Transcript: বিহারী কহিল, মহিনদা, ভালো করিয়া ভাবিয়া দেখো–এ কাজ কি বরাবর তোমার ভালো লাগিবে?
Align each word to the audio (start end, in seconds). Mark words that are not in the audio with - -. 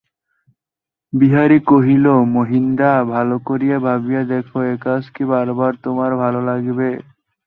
বিহারী 1.13 1.59
কহিল, 1.67 2.05
মহিনদা, 2.35 2.91
ভালো 3.13 3.35
করিয়া 3.47 3.77
ভাবিয়া 3.87 4.21
দেখো–এ 4.31 4.73
কাজ 4.85 5.03
কি 5.13 5.23
বরাবর 5.31 5.71
তোমার 5.85 6.11
ভালো 6.23 6.39
লাগিবে? 6.49 6.89